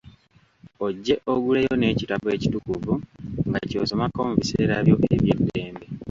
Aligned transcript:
Ojje 0.85 1.15
oguleyo 1.33 1.73
n’ekitabo 1.77 2.27
ekitukuvu 2.35 2.93
nga 3.47 3.59
ky’osomako 3.69 4.19
mu 4.27 4.33
biseera 4.39 4.75
byo 4.85 4.95
eby’eddembe. 5.15 5.85